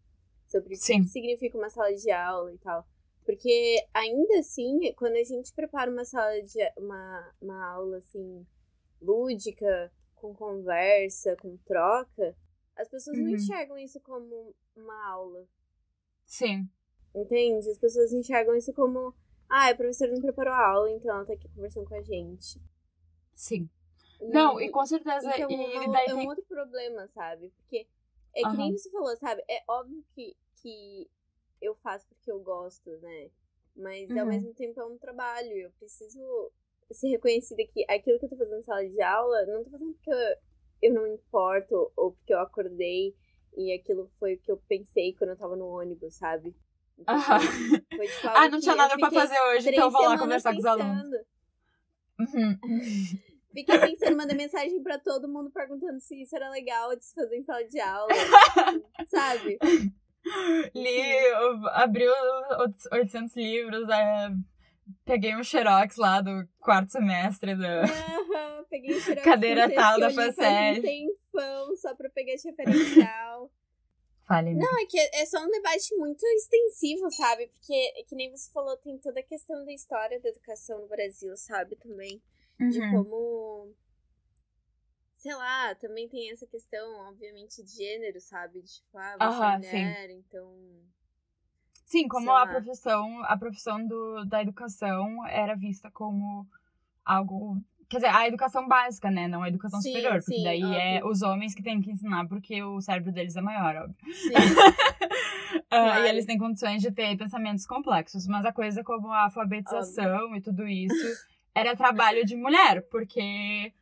[0.49, 2.85] sobre o que significa uma sala de aula e tal.
[3.25, 8.45] Porque ainda assim, quando a gente prepara uma sala de uma, uma aula assim
[9.01, 12.35] lúdica, com conversa, com troca,
[12.75, 13.35] as as pessoas não Uhum.
[13.35, 15.45] enxergam isso como uma aula.
[16.25, 16.67] Sim.
[17.13, 17.69] Entende?
[17.69, 19.13] As pessoas enxergam isso como.
[19.49, 22.61] Ah, a professora não preparou a aula, então ela tá aqui conversando com a gente.
[23.35, 23.69] Sim.
[24.21, 25.29] Não, e com certeza.
[25.35, 26.27] Então, e é, um- daí é um tem.
[26.29, 27.49] outro problema, sabe?
[27.57, 27.87] Porque
[28.35, 28.57] é que Aham.
[28.57, 29.43] nem você falou, sabe?
[29.49, 31.09] É óbvio que, que
[31.61, 33.29] eu faço porque eu gosto, né?
[33.75, 34.29] Mas ao Uhum.
[34.29, 35.51] mesmo tempo é um trabalho.
[35.51, 36.51] Eu preciso
[36.91, 39.93] ser reconhecida que aquilo que eu tô fazendo na sala de aula, não tô fazendo
[39.93, 40.35] porque eu,
[40.81, 43.15] eu não me importo ou porque eu acordei
[43.57, 46.55] e aquilo foi o que eu pensei quando eu tava no ônibus, sabe?
[46.97, 47.39] Então, Aham.
[47.95, 50.53] Foi, tipo, Ah, não que tinha nada pra fazer hoje, então eu vou lá conversar
[50.53, 51.03] com os alunos.
[51.03, 51.25] pensando.
[52.19, 52.59] Uhum.
[53.51, 57.37] Fiquei pensando, mandei mensagem pra todo mundo perguntando se isso era legal de se fazer
[57.37, 58.09] em sala de aula.
[59.07, 59.57] sabe?
[60.75, 64.29] Li, eu abri os 800 livros, é,
[65.05, 67.53] peguei um xerox lá do quarto semestre.
[67.53, 70.79] Aham, peguei o xerox Cadeira um tal da Facete.
[70.79, 73.51] um tempão só pra pegar esse referencial.
[74.29, 77.47] Fale Não, é que é só um debate muito extensivo, sabe?
[77.47, 81.35] Porque, que nem você falou, tem toda a questão da história da educação no Brasil,
[81.35, 81.75] sabe?
[81.75, 82.21] Também.
[82.59, 83.03] De Uhum.
[83.03, 83.73] como.
[85.15, 88.61] Sei lá, também tem essa questão, obviamente, de gênero, sabe?
[88.61, 90.55] De tipo, ah, você Aham, é mulher, então.
[91.85, 96.47] Sim, como a profissão, a profissão do, da educação era vista como
[97.03, 97.57] algo.
[97.89, 99.27] Quer dizer, a educação básica, né?
[99.27, 100.13] Não a educação Sim, superior.
[100.21, 101.11] Porque sim, daí é óbvio.
[101.11, 103.95] os homens que têm que ensinar porque o cérebro deles é maior, óbvio.
[104.13, 104.33] Sim.
[105.71, 106.05] Ah, Claro.
[106.05, 108.25] e eles têm condições de ter pensamentos complexos.
[108.27, 111.05] Mas a coisa como a alfabetização e tudo isso
[111.55, 113.73] era trabalho de mulher, porque.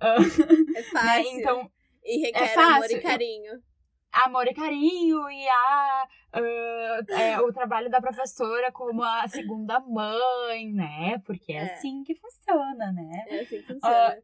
[0.00, 0.16] ah,
[0.76, 1.40] É né, fácil.
[1.40, 1.70] então,
[2.04, 2.98] e requer é amor fácil.
[2.98, 3.62] e carinho.
[4.12, 10.72] amor e carinho e a, ah, é, o trabalho da professora como a segunda mãe,
[10.72, 11.18] né?
[11.24, 11.72] Porque é, É.
[11.74, 13.24] assim que funciona, né?
[13.28, 14.18] É assim que funciona.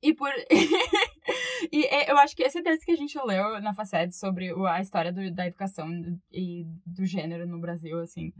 [0.00, 0.30] E por.
[1.72, 4.80] e é, eu acho que esse texto que a gente leu na Faced sobre a
[4.80, 5.88] história do- da educação
[6.30, 8.32] e do gênero no Brasil, assim.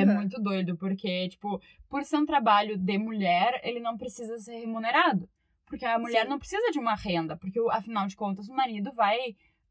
[0.00, 0.14] É Uhum.
[0.14, 5.28] muito doido, porque, tipo, por ser um trabalho de mulher, ele não precisa ser remunerado.
[5.66, 6.30] Porque a mulher Sim.
[6.30, 9.18] não precisa de uma renda, porque, afinal de contas, o marido vai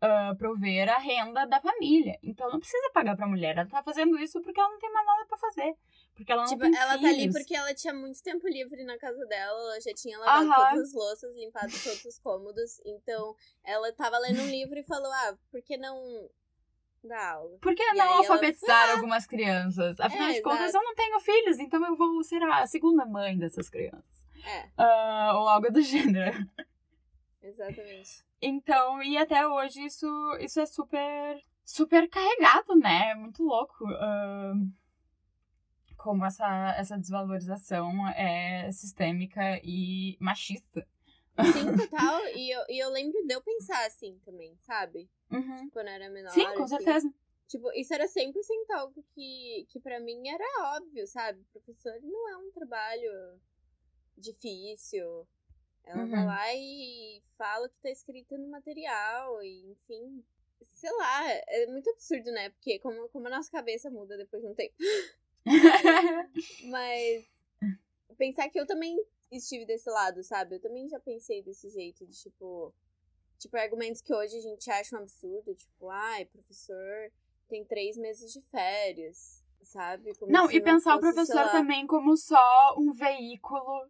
[0.02, 2.20] ah, prover a renda da família.
[2.22, 3.58] Então, não precisa pagar pra mulher.
[3.58, 5.74] Ela tá fazendo isso porque ela não tem mais nada pra fazer.
[6.14, 7.36] Porque ela não Tipo, tem ela tá ali filhos.
[7.38, 10.70] porque ela tinha muito tempo livre na casa dela, ela já tinha lavado Aham.
[10.70, 12.80] todas as louças, limpado todos os cômodos.
[12.86, 13.34] Então,
[13.64, 16.30] ela tava lendo um livro e falou: Ah, por que não
[17.06, 17.58] dar aula?
[17.60, 20.00] Por que E não aí ela- alfabetizar algumas crianças?
[20.00, 20.78] Afinal É, de contas, exato.
[20.78, 24.26] eu não tenho filhos, então eu vou ser a segunda mãe dessas crianças.
[24.46, 26.38] É, Ah, ou algo do gênero.
[27.42, 28.24] exatamente.
[28.42, 30.06] Então, e até hoje isso,
[30.40, 33.12] isso é super, super carregado, né?
[33.12, 33.86] É muito louco.
[33.88, 34.54] ah,
[35.98, 40.86] como essa, essa desvalorização é sistêmica e machista.
[41.54, 42.22] Sim, total.
[42.36, 45.10] E eu, e eu lembro de eu pensar assim também, sabe?
[45.32, 45.70] Uhum.
[45.72, 46.32] Quando eu era menor.
[46.32, 46.78] Sim, com assim.
[46.78, 47.14] certeza.
[47.48, 48.34] Tipo, isso era 100%
[48.72, 51.44] algo que, que pra mim era óbvio, sabe?
[51.52, 53.40] Professor não é um trabalho
[54.18, 55.28] difícil.
[55.84, 56.26] Ela vai Uhum.
[56.26, 60.24] lá e fala o que tá escrito no material, e enfim.
[60.62, 62.50] Sei lá, é muito absurdo, né?
[62.50, 64.74] Porque como, como a nossa cabeça muda depois de um tempo.
[66.64, 67.26] Mas
[68.18, 68.98] pensar que eu também
[69.38, 70.56] estive desse lado, sabe?
[70.56, 72.74] Eu também já pensei desse jeito, de tipo.
[73.38, 77.12] Tipo, argumentos que hoje a gente acha um absurdo, tipo, ai, professor
[77.48, 80.16] tem três meses de férias, sabe?
[80.16, 83.88] Como Não, e pensar o professor lá, também como só um veículo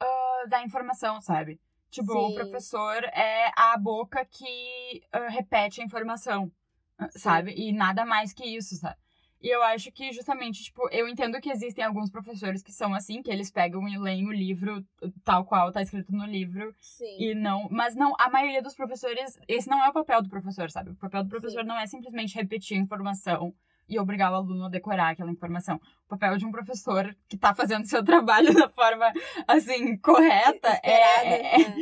[0.00, 1.60] ah, da informação, sabe?
[1.90, 2.34] Tipo, o Sim.
[2.34, 6.50] professor é a boca que ah, repete a informação,
[6.98, 7.18] ah, Sim.
[7.18, 7.54] sabe?
[7.56, 8.96] E nada mais que isso, sabe?
[9.40, 13.22] E eu acho que justamente, tipo, eu entendo que existem alguns professores que são assim,
[13.22, 14.84] que eles pegam e leem o livro
[15.24, 17.16] tal qual tá escrito no livro Sim.
[17.18, 20.70] e não, mas não, a maioria dos professores, esse não é o papel do professor,
[20.70, 20.90] sabe?
[20.90, 21.68] O papel do professor Sim.
[21.68, 23.54] não é simplesmente repetir a informação
[23.88, 25.80] e obrigar o aluno a decorar aquela informação.
[26.04, 29.12] O papel de um professor que tá fazendo seu trabalho da forma,
[29.46, 31.76] assim, correta Esperada, é, né?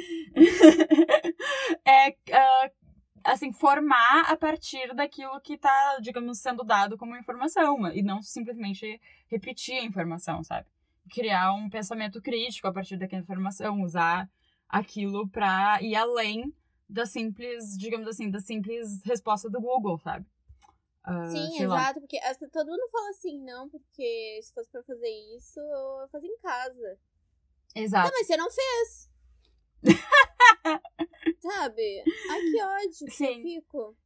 [1.84, 2.70] é, é, ah,
[3.26, 9.00] assim, formar a partir daquilo que tá, digamos, sendo dado como informação e não simplesmente
[9.28, 10.66] repetir a informação, sabe?
[11.10, 14.28] Criar um pensamento crítico a partir daquela informação, usar
[14.68, 16.52] aquilo pra ir além
[16.88, 20.26] da simples, digamos assim, da simples resposta do Google, sabe?
[21.04, 21.76] Ah, Sim, sei lá.
[21.76, 22.18] exato, porque
[22.52, 26.98] todo mundo fala assim, não, porque se fosse pra fazer isso, eu fazia em casa.
[27.74, 28.08] Exato.
[28.08, 29.10] Ah, mas você não fez.
[31.40, 32.04] Sabe?
[32.30, 33.96] Ai, que ódio que eu fico.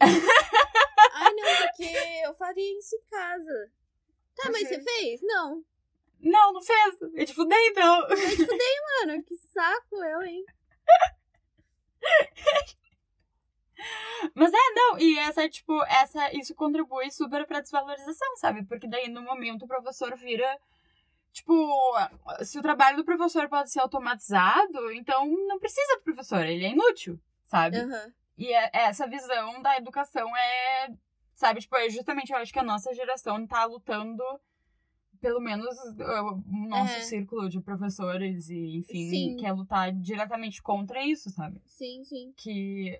[0.00, 1.92] Ai, não, porque
[2.24, 3.70] eu faria isso em casa.
[4.36, 4.68] Tá, mas Uhum.
[4.68, 5.20] você fez?
[5.22, 5.64] Não.
[6.20, 7.00] Não, não fez.
[7.14, 8.06] Eu te fudei, então.
[8.08, 10.44] Mano, que saco eu, hein?
[14.34, 18.64] Mas é, não, e essa, tipo, essa, isso contribui super pra desvalorização, sabe?
[18.64, 20.58] Porque daí no momento o professor vira.
[21.36, 21.92] Tipo,
[22.42, 26.70] se o trabalho do professor pode ser automatizado, então não precisa do professor, ele é
[26.70, 27.76] inútil, sabe?
[27.76, 28.10] Aham.
[28.38, 30.88] E é- essa visão da educação é,
[31.34, 34.22] sabe, tipo, é justamente eu acho que a nossa geração tá lutando,
[35.20, 37.00] pelo menos uh, o nosso É.
[37.00, 39.36] círculo de professores e, enfim, Sim.
[39.36, 41.60] quer lutar diretamente contra isso, sabe?
[41.66, 42.32] Sim, sim.
[42.34, 42.98] Que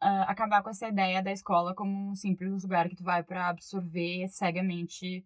[0.00, 3.48] ah, acabar com essa ideia da escola como um simples lugar que tu vai pra
[3.48, 5.22] absorver cegamente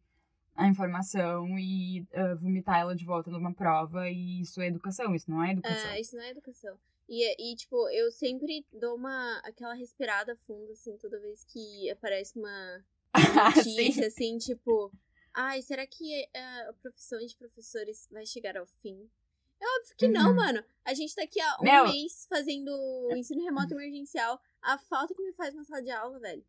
[0.55, 5.31] a informação e ah, vomitar ela de volta numa prova e isso é educação, isso
[5.31, 5.91] não é educação.
[5.91, 6.79] É, isso não é educação.
[7.09, 12.39] E, e, tipo, eu sempre dou uma aquela respirada funda, assim, toda vez que aparece
[12.39, 12.85] uma
[13.67, 14.91] notícia, assim, tipo,
[15.35, 19.11] ai, será que eh, a profissão de professores vai chegar ao fim?
[19.61, 20.37] É óbvio que não, Uhum.
[20.37, 20.65] mano.
[20.85, 22.71] A gente tá aqui há um Meu- mês fazendo
[23.15, 24.41] ensino remoto emergencial.
[24.61, 26.45] A falta que me faz uma sala de aula, velho.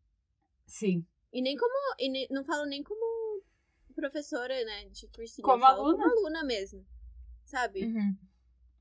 [0.66, 1.04] Sim.
[1.32, 1.72] E nem como.
[1.98, 3.04] E não falo nem como
[3.94, 4.84] professora, né?
[4.90, 5.44] De cursinho.
[5.46, 5.92] Como aluna.
[5.98, 6.84] Como aluna mesmo.
[7.44, 7.84] Sabe?
[7.86, 8.16] Uhum.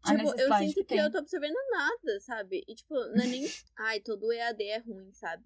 [0.06, 0.98] Tipo, eu sinto que, tem.
[1.00, 2.64] eu tô absorvendo nada, sabe?
[2.68, 3.44] E, tipo, não é nem.
[3.78, 5.44] Ai, todo EAD é ruim, sabe?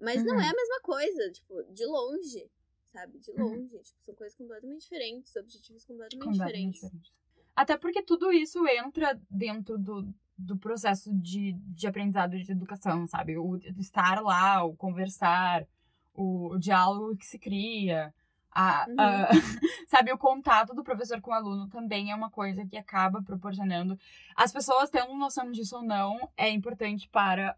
[0.00, 0.40] Mas não Uhum.
[0.40, 2.50] é a mesma coisa, tipo, de longe,
[2.86, 3.18] sabe?
[3.18, 3.44] De Uhum.
[3.44, 3.78] longe.
[3.78, 7.00] Tipo, são coisas completamente diferentes, objetivos completamente, Completamente diferentes.
[7.02, 7.12] diferente.
[7.54, 13.38] Até porque tudo isso entra dentro do, do processo de, de aprendizado de educação, sabe?
[13.38, 15.66] O estar lá, o conversar,
[16.12, 18.12] o, o diálogo que se cria.
[18.58, 18.96] A, Uhum.
[18.98, 19.28] a-
[19.86, 23.98] sabe, o contato do professor com o aluno também é uma coisa que acaba proporcionando.
[24.34, 27.54] As pessoas tendo noção disso ou não é importante para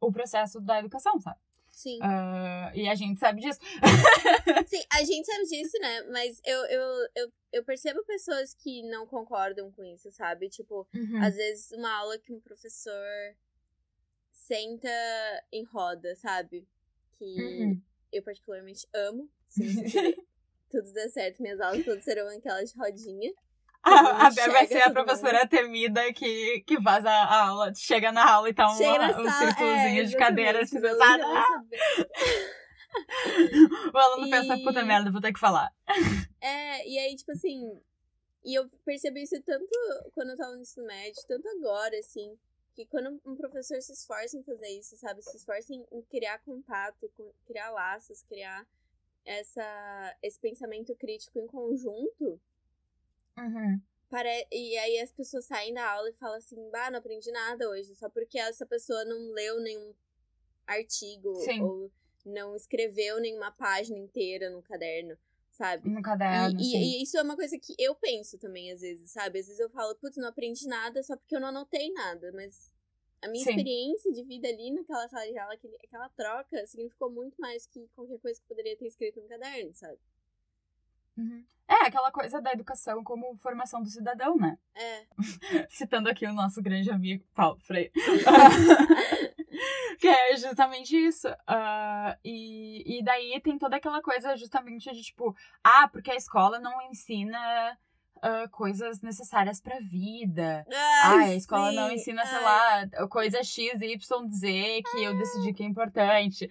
[0.00, 1.38] o processo da educação, sabe?
[1.70, 1.98] Sim.
[2.02, 3.60] Ah, e a gente sabe disso.
[4.66, 6.02] Sim, a gente sabe disso, né?
[6.10, 6.82] Mas eu, eu,
[7.16, 10.48] eu, eu percebo pessoas que não concordam com isso, sabe?
[10.48, 11.22] Tipo, Uhum.
[11.22, 13.04] às vezes uma aula que um professor
[14.32, 14.88] senta
[15.52, 16.66] em roda, sabe?
[17.18, 17.82] Que Uhum.
[18.12, 19.28] eu particularmente amo.
[19.46, 19.62] Você
[20.70, 23.32] tudo der certo, minhas aulas todas serão aquelas de rodinha.
[23.82, 28.30] A, mundo a vai ser a professora temida que, que faz a, aula, chega na
[28.30, 32.50] aula e tá um sala, círculozinho é, de cadeiras, exatamente, assim,
[33.94, 35.72] o aluno aluno pensa, E- puta merda, vou ter que falar.
[36.42, 37.78] É, e aí, tipo assim.
[38.42, 39.70] E eu percebi isso tanto
[40.14, 42.34] quando eu tava no ensino médio, tanto agora, assim.
[42.74, 45.20] Que quando um professor se esforça em fazer isso, sabe?
[45.20, 47.10] Se esforça em, em criar contato,
[47.46, 48.66] criar laços, criar
[49.30, 52.40] essa, esse pensamento crítico em conjunto.
[53.38, 53.80] Uhum.
[54.08, 54.46] Pare...
[54.50, 57.94] E aí as pessoas saem da aula e falam assim, bah, não aprendi nada hoje,
[57.94, 59.94] só porque essa pessoa não leu nenhum
[60.66, 61.62] artigo Sim.
[61.62, 61.92] ou
[62.26, 65.16] não escreveu nenhuma página inteira no caderno,
[65.52, 65.88] sabe?
[65.88, 66.78] No E, caderno, e- sim.
[66.78, 69.38] e isso é uma coisa que eu penso também, às vezes, sabe?
[69.38, 72.72] Às vezes eu falo, putz, não aprendi nada só porque eu não anotei nada, mas
[73.22, 73.50] a minha Sim.
[73.50, 77.86] experiência de vida ali naquela sala de aula, aquele- aquela troca, significou muito mais que
[77.94, 79.98] qualquer coisa que poderia ter escrito no caderno, sabe?
[81.16, 81.44] Uhum.
[81.68, 84.58] É, aquela coisa da educação como formação do cidadão, né?
[84.74, 85.06] É.
[85.70, 87.92] Citando aqui o nosso grande amigo Paulo Freire.
[90.00, 91.28] que é justamente isso.
[91.46, 96.58] Ah, e, e daí tem toda aquela coisa justamente de tipo, ah, porque a escola
[96.58, 97.78] não ensina
[98.22, 100.64] ah, coisas necessárias pra vida.
[101.02, 101.94] Ah, a escola não sim.
[101.94, 102.88] ensina, sei Ai.
[102.92, 106.48] lá, coisa X, Y, Z que eu decidi que é importante.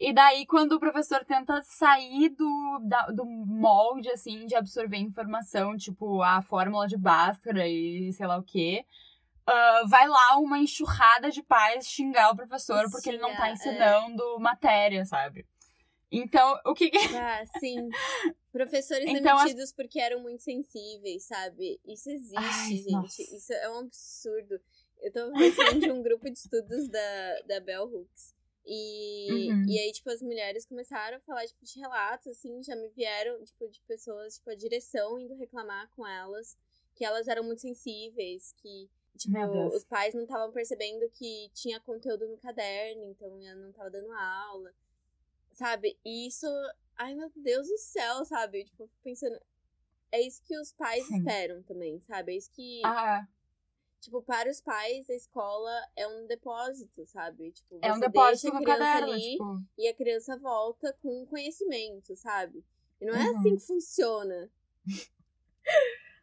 [0.00, 5.76] E daí, quando o professor tenta sair do, da- do molde, assim, de absorver informação,
[5.76, 8.84] tipo a fórmula de Bhaskara e sei lá o quê,
[9.44, 13.48] ah, vai lá uma enxurrada de pais xingar o professor porque ele não tá Xingar,
[13.48, 13.52] é.
[13.54, 15.44] ensinando matéria, sabe?
[16.10, 16.98] Então, o que que...
[17.16, 17.88] Ah, sim.
[18.50, 21.78] Professores Então, as- demitidos porque eram muito sensíveis, sabe?
[21.86, 22.90] Isso existe, Ai, gente.
[22.92, 23.22] nossa.
[23.22, 24.60] Isso é um absurdo.
[25.00, 28.34] Eu tava participando de um grupo de estudos da, da Bell Hooks.
[28.66, 29.64] E, Uhum.
[29.68, 33.42] e aí, tipo, as mulheres começaram a falar, tipo, de relatos, assim, já me vieram,
[33.44, 36.56] tipo, de pessoas, tipo, a direção indo reclamar com elas,
[36.94, 39.38] que elas eram muito sensíveis, que, tipo,
[39.74, 44.12] os pais não estavam percebendo que tinha conteúdo no caderno, então ela não tava dando
[44.12, 44.74] aula,
[45.58, 45.98] sabe?
[46.04, 46.46] E isso,
[46.96, 48.64] ai meu Deus do céu, sabe?
[48.64, 49.38] Tipo, pensando,
[50.12, 51.18] é isso que os pais Sim.
[51.18, 52.32] esperam também, sabe?
[52.32, 53.26] É isso que, Ah,
[54.00, 57.50] tipo, para os pais, a escola é um depósito, sabe?
[57.52, 59.62] Tipo, é um depósito deixa a criança caderno, ali tipo...
[59.76, 62.64] e a criança volta com conhecimento, sabe?
[63.00, 63.38] E não é Uhum.
[63.38, 64.50] assim que funciona.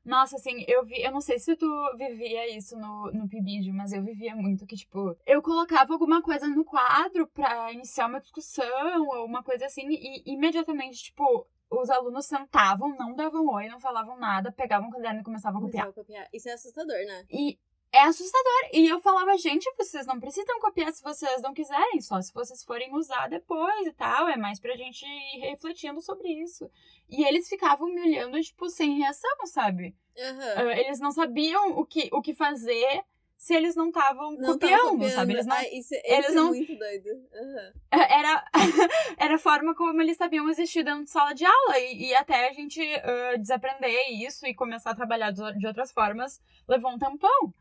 [0.05, 1.01] Nossa, assim, eu vi.
[1.01, 4.75] Eu não sei se tu vivia isso no, no PIBID, mas eu vivia muito que,
[4.75, 9.87] tipo, eu colocava alguma coisa no quadro pra iniciar uma discussão ou uma coisa assim,
[9.89, 15.21] e imediatamente, tipo, os alunos sentavam, não davam oi, não falavam nada, pegavam o caderno
[15.21, 15.85] e começavam a copiar.
[15.85, 16.29] Começava a copiar.
[16.31, 17.25] Isso é assustador, né?
[17.29, 17.57] E
[17.95, 18.69] é assustador.
[18.73, 22.63] E eu falava, gente, vocês não precisam copiar se vocês não quiserem, só se vocês
[22.63, 24.27] forem usar depois e tal.
[24.27, 26.69] É mais pra gente ir refletindo sobre isso.
[27.09, 29.95] E eles ficavam me olhando, tipo, sem reação, sabe?
[30.17, 30.71] Uhum.
[30.71, 33.03] Eles não sabiam o que, o que fazer
[33.37, 35.33] se eles não estavam copiando, copiando, sabe?
[35.33, 36.47] Eles não, ah, isso, eles não...
[36.47, 37.09] é muito doido.
[37.09, 37.71] Uhum.
[37.91, 38.45] Era,
[39.17, 41.79] era a forma como eles sabiam existir dentro de sala de aula.
[41.79, 46.41] E, e até a gente uh, desaprender isso e começar a trabalhar de outras formas
[46.67, 47.53] levou um tempão.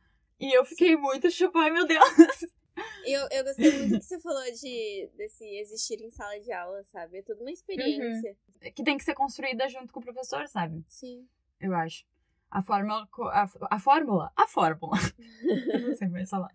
[0.44, 2.04] E eu fiquei muito tipo, ai meu Deus.
[3.06, 7.18] Eu, eu gostei muito que você falou de desse existir em sala de aula, sabe?
[7.18, 8.36] É toda uma experiência.
[8.62, 8.72] Uhum.
[8.72, 10.84] Que tem que ser construída junto com o professor, sabe?
[10.88, 11.26] Sim.
[11.60, 12.04] Eu acho
[12.54, 14.96] a fórmula, a, a fórmula, a fórmula.
[15.88, 16.52] não sei mais falar.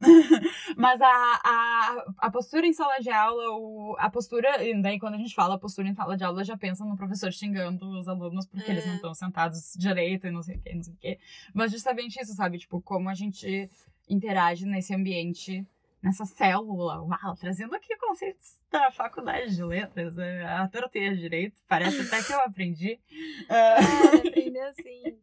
[0.76, 5.14] Mas a, a, a postura em sala de aula, o, a postura, e daí quando
[5.14, 8.46] a gente fala postura em sala de aula, já pensa no professor xingando os alunos
[8.46, 8.74] porque é.
[8.74, 11.18] eles não estão sentados direito e não sei o que, não sei o que.
[11.54, 12.58] Mas justamente isso, sabe?
[12.58, 13.70] Tipo, como a gente
[14.08, 15.66] interage nesse ambiente
[16.02, 17.02] nessa célula.
[17.02, 22.22] Uau, trazendo aqui conceitos da faculdade de letras, é, a torteia de direito, parece até
[22.22, 22.98] que eu aprendi.
[23.48, 23.76] É,
[24.16, 25.18] aprendeu sim.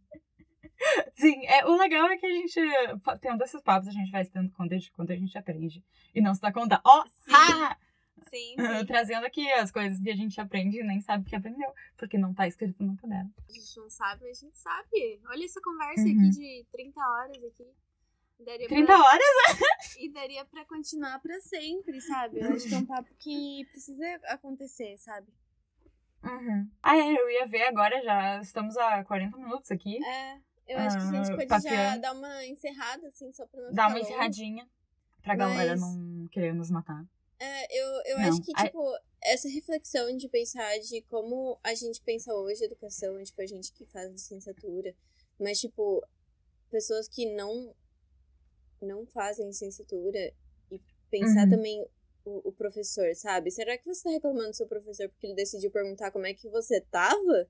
[1.14, 2.60] Sim, é, o legal é que a gente,
[3.22, 5.84] tendo esses papos, a gente vai se dando conta de quanto a gente aprende.
[6.14, 7.34] E não se dá conta, ó, oh, sim.
[8.30, 8.56] Sim, sim.
[8.88, 12.34] Trazendo aqui as coisas que a gente aprende e nem sabe que aprendeu, porque não
[12.34, 13.34] tá escrito no caderno.
[13.48, 15.22] A gente não sabe, mas a gente sabe.
[15.28, 16.20] Olha essa conversa uhum.
[16.20, 17.68] aqui de 30 horas aqui.
[18.40, 19.00] Daria 30 pra...
[19.00, 19.24] horas?
[20.00, 22.40] e daria pra continuar pra sempre, sabe?
[22.40, 25.28] Eu acho que é um papo que precisa acontecer, sabe?
[26.24, 26.70] Uhum.
[26.82, 30.04] Ah, é, eu ia ver agora, já estamos a 40 minutos aqui.
[30.04, 31.76] É, eu acho que a gente pode papiando.
[31.76, 34.68] já dar uma encerrada, assim, só pra não Dar uma encerradinha,
[35.22, 35.38] pra Mas...
[35.38, 37.06] galera não querer nos matar.
[37.40, 42.34] É, eu, eu acho que, tipo, essa reflexão de pensar de como a gente pensa
[42.34, 44.96] hoje educação, tipo, a gente que faz licenciatura,
[45.40, 46.02] mas, tipo,
[46.70, 47.76] pessoas que não
[48.82, 50.34] não fazem licenciatura
[50.70, 51.50] e pensar uhum.
[51.50, 51.88] também
[52.26, 53.50] o, o, professor, sabe?
[53.52, 56.50] Será que você tá reclamando do seu professor porque ele decidiu perguntar como é que
[56.50, 57.48] você tava?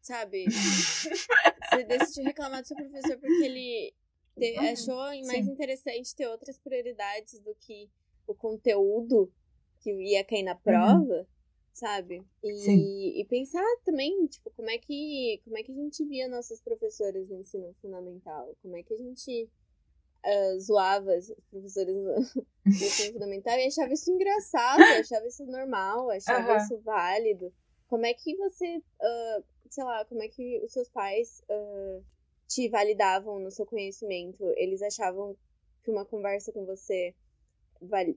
[0.00, 0.46] Sabe?
[1.70, 3.94] você decidiu reclamar do seu professor porque ele
[4.36, 4.70] te, uhum.
[4.70, 5.50] achou mais Sim.
[5.52, 7.90] interessante ter outras prioridades do que
[8.26, 9.32] o conteúdo
[9.80, 10.58] que ia cair na uhum.
[10.62, 11.26] prova, uhum.
[11.72, 12.22] sabe?
[12.42, 16.60] E, e, pensar também, tipo, como é que como é que a gente via nossas
[16.60, 18.54] professoras no ensino fundamental?
[18.62, 19.50] Como é que a gente
[20.24, 26.52] uh, zoava os professores no, ensino fundamental e achava isso engraçado, achava isso normal, achava
[26.52, 26.56] uhum.
[26.56, 27.52] isso válido.
[27.86, 32.04] Como é que você, uh, sei lá, como é que os seus pais uh,
[32.46, 34.42] te validavam no seu conhecimento?
[34.56, 35.36] Eles achavam
[35.82, 37.14] que uma conversa com você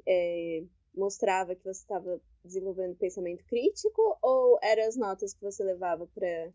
[0.07, 6.07] é, mostrava que você estava desenvolvendo pensamento crítico ou eram as notas que você levava
[6.07, 6.51] para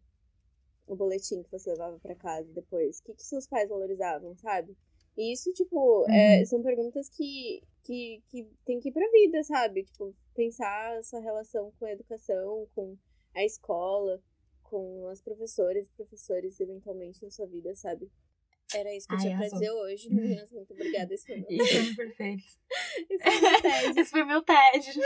[0.87, 2.99] o boletim que você levava para casa depois?
[2.99, 4.77] O que, que seus pais valorizavam, sabe?
[5.17, 6.43] E isso, tipo, é, uhum.
[6.43, 9.85] é, são perguntas que, que, que tem que ir pra vida, sabe?
[9.85, 12.97] Tipo, pensar essa relação com a educação, com
[13.35, 14.21] a escola,
[14.69, 18.11] com as professoras e professores, eventualmente, na sua vida, sabe?
[18.75, 20.13] Era isso que eu Ai, tinha pra dizer hoje.
[20.13, 21.15] Meninas, muito obrigada.
[21.15, 22.45] Esse foi meu Isso foi perfeito.
[23.11, 24.01] Esse foi meu TED.
[24.01, 24.99] Esse foi meu TED.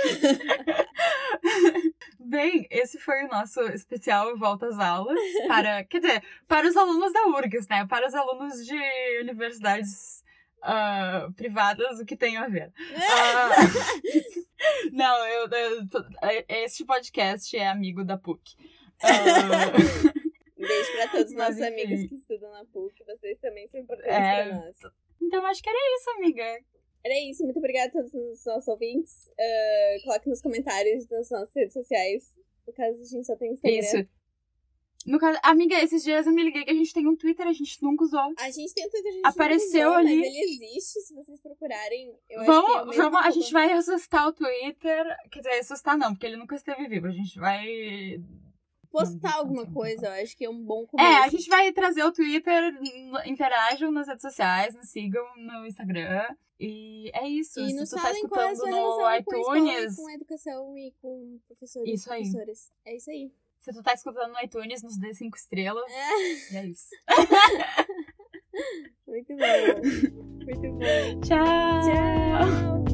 [2.19, 7.13] Bem, esse foi o nosso especial Volta às Aulas para, quer dizer, para os alunos
[7.13, 7.87] da URGS, né?
[7.87, 8.79] Para os alunos de
[9.21, 10.25] universidades
[10.61, 12.73] uh, privadas, o que tem a ver.
[12.93, 14.41] Uh,
[14.93, 15.89] não, eu, eu,
[16.49, 18.57] este podcast é amigo da PUC.
[20.57, 23.05] Beijo para todos os nossos amigos que estudam na PUC.
[23.05, 24.45] Vocês também são importantes é...
[24.45, 24.77] para nós.
[25.21, 26.61] Então acho que era isso, amiga.
[27.05, 27.45] Era isso.
[27.45, 29.29] Muito obrigada a todos os nossos ouvintes.
[29.29, 32.39] Uh, coloque nos comentários nas nossas redes sociais.
[32.67, 33.79] No caso, a gente só tem Instagram.
[33.79, 34.09] Isso.
[35.07, 37.55] No caso, amiga, esses dias eu me liguei que a gente tem um Twitter, a
[37.55, 38.35] gente nunca usou.
[38.39, 40.13] A gente tem um Twitter, a gente Apareceu usou, ali.
[40.13, 42.15] ele existe, se vocês procurarem.
[42.29, 45.07] Eu vamos, acho que é vamos, a gente vai ressuscitar o Twitter.
[45.31, 47.07] Quer dizer, ressuscitar não, porque ele nunca esteve vivo.
[47.07, 48.23] A gente vai
[48.91, 51.09] postar alguma coisa, eu acho que é um bom começo.
[51.09, 52.79] É, a gente vai trazer o Twitter,
[53.25, 56.27] interajam nas redes sociais, nos sigam no Instagram.
[56.59, 57.59] E é isso.
[57.61, 59.97] E nos Se tu tá escutando no iTunes.
[59.97, 62.23] Com, com educação e com professores isso aí.
[62.23, 62.71] professoras.
[62.85, 63.33] É isso aí.
[63.59, 65.91] Se tu tá escutando no iTunes, nos dê cinco estrelas.
[65.91, 66.53] É.
[66.53, 66.91] E é isso.
[69.07, 70.45] Muito bom.
[70.45, 71.21] Muito bom.
[71.23, 71.81] Tchau.
[71.83, 72.90] Tchau.